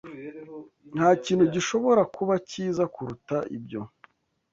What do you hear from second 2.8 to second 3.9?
kuruta ibyo.